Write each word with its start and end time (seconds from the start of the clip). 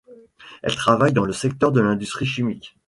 Elle 0.63 0.75
travaille 0.75 1.13
dans 1.13 1.25
le 1.25 1.31
secteur 1.31 1.71
de 1.71 1.79
l'industrie 1.79 2.25
chimique. 2.25 2.75